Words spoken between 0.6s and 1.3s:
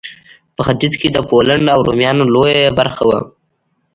ختیځ کې د